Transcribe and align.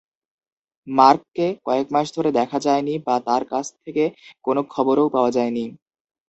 মার্ককে 0.87 1.47
কয়েক 1.65 1.87
মাস 1.93 2.07
ধরে 2.15 2.29
দেখা 2.39 2.57
যায়নি 2.65 2.93
বা 3.07 3.15
তার 3.27 3.43
কাছ 3.51 3.65
থেকে 3.77 4.03
কোনো 4.45 4.61
খবরও 4.73 5.05
পাওয়া 5.15 5.31
যায়নি। 5.37 5.65